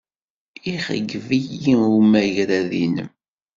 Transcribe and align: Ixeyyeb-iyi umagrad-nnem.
Ixeyyeb-iyi 0.73 1.73
umagrad-nnem. 1.99 3.09